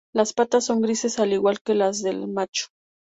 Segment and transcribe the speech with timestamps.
[0.15, 2.69] Las patas son grises al igual que las del macho.